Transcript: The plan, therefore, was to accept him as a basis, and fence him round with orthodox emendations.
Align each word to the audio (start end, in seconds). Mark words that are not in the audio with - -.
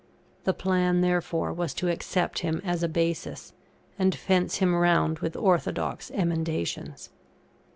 The 0.45 0.53
plan, 0.55 1.01
therefore, 1.01 1.53
was 1.53 1.75
to 1.75 1.87
accept 1.87 2.39
him 2.39 2.59
as 2.65 2.81
a 2.81 2.87
basis, 2.89 3.53
and 3.99 4.15
fence 4.15 4.55
him 4.55 4.73
round 4.73 5.19
with 5.19 5.35
orthodox 5.35 6.09
emendations. 6.15 7.11